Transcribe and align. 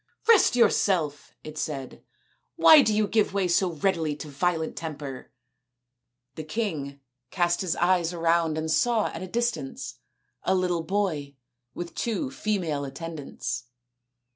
"Rest 0.31 0.55
yourself," 0.55 1.31
it 1.43 1.59
said;" 1.59 2.03
why 2.55 2.81
do 2.81 2.91
you 2.91 3.05
give 3.07 3.35
way 3.35 3.47
so 3.47 3.73
readily 3.73 4.15
to 4.15 4.29
violent 4.29 4.75
temper?" 4.75 5.31
The 6.37 6.43
king 6.43 6.99
cast 7.29 7.61
his 7.61 7.75
eyes 7.75 8.11
around 8.11 8.57
and 8.57 8.71
saw 8.71 9.09
at 9.09 9.21
a 9.21 9.27
distance 9.27 9.99
a 10.41 10.55
little 10.55 10.81
boy 10.81 11.35
with 11.75 11.93
two 11.93 12.31
female 12.31 12.83
attendants. 12.83 13.65